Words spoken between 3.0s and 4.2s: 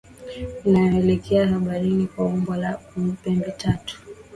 pembetatu